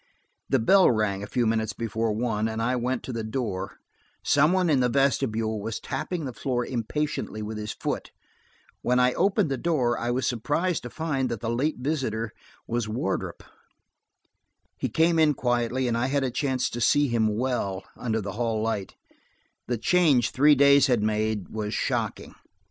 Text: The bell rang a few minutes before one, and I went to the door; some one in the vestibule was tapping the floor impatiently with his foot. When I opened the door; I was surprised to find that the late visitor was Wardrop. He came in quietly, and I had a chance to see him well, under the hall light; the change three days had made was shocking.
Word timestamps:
The 0.49 0.57
bell 0.57 0.89
rang 0.89 1.21
a 1.21 1.27
few 1.27 1.45
minutes 1.45 1.73
before 1.73 2.11
one, 2.11 2.47
and 2.47 2.59
I 2.59 2.75
went 2.75 3.03
to 3.03 3.13
the 3.13 3.23
door; 3.23 3.77
some 4.23 4.51
one 4.51 4.67
in 4.67 4.79
the 4.79 4.89
vestibule 4.89 5.61
was 5.61 5.79
tapping 5.79 6.25
the 6.25 6.33
floor 6.33 6.65
impatiently 6.65 7.43
with 7.43 7.59
his 7.59 7.73
foot. 7.73 8.09
When 8.81 8.99
I 8.99 9.13
opened 9.13 9.51
the 9.51 9.59
door; 9.59 9.99
I 9.99 10.09
was 10.09 10.25
surprised 10.25 10.81
to 10.81 10.89
find 10.89 11.29
that 11.29 11.39
the 11.39 11.51
late 11.51 11.77
visitor 11.81 12.31
was 12.65 12.87
Wardrop. 12.89 13.43
He 14.75 14.89
came 14.89 15.19
in 15.19 15.35
quietly, 15.35 15.87
and 15.87 15.95
I 15.95 16.07
had 16.07 16.23
a 16.23 16.31
chance 16.31 16.71
to 16.71 16.81
see 16.81 17.07
him 17.07 17.37
well, 17.37 17.83
under 17.95 18.21
the 18.21 18.31
hall 18.31 18.59
light; 18.59 18.95
the 19.67 19.77
change 19.77 20.31
three 20.31 20.55
days 20.55 20.87
had 20.87 21.03
made 21.03 21.49
was 21.49 21.75
shocking. 21.75 22.33